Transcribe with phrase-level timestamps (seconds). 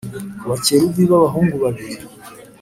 [0.39, 2.01] ku bakerubi d Abahungu babiri